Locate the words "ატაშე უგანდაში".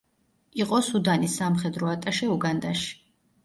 1.95-2.93